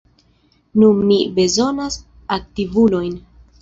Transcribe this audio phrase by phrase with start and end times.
[0.85, 2.01] Nun, ni bezonas
[2.41, 3.19] aktivulojn!